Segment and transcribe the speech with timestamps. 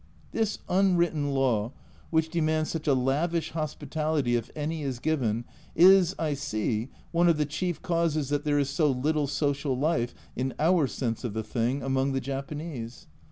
[0.31, 1.73] This unwritten law,
[2.09, 7.37] which demands such a lavish hospitality if any is given, is, I see, one of
[7.37, 11.43] the chief causes that there is so little social life, in our sense of the
[11.43, 13.05] thing, among the Japanese.